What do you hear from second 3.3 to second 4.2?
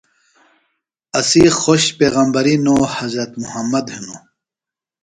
مُحمد ہِنوۡ۔